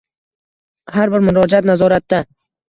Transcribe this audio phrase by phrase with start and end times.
[0.95, 2.27] Har bir murojaat nazoratdang